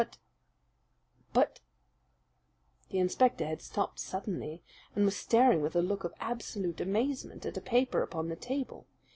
[0.01, 0.17] But
[1.31, 1.59] but"
[2.89, 4.63] The inspector had stopped suddenly,
[4.95, 8.87] and was staring with a look of absolute amazement at a paper upon the table.